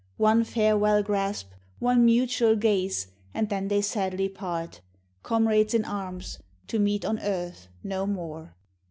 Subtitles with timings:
[0.17, 4.81] _One farewell grasp, One mutual gaze, and then they sadly part,
[5.21, 6.39] Comrades in arms,
[6.69, 8.55] to meet on earth no more.